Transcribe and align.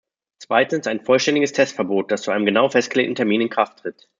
Zweitens 0.39 0.87
ein 0.87 1.05
vollständiges 1.05 1.53
Testverbot, 1.53 2.09
das 2.11 2.23
zu 2.23 2.31
einem 2.31 2.43
genau 2.47 2.69
festgelegten 2.69 3.13
Termin 3.13 3.41
in 3.41 3.49
Kraft 3.49 3.81
tritt. 3.83 4.07